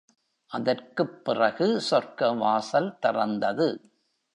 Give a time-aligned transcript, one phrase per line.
[0.51, 3.91] அதற்குப் பிறகு சொர்க்கவாசல் திறந்தது.